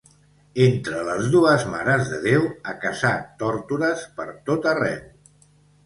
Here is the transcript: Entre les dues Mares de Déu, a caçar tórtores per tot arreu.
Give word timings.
Entre 0.67 1.03
les 1.09 1.27
dues 1.35 1.67
Mares 1.75 2.09
de 2.15 2.19
Déu, 2.25 2.49
a 2.73 2.75
caçar 2.87 3.15
tórtores 3.45 4.05
per 4.19 4.31
tot 4.51 4.71
arreu. 4.77 5.03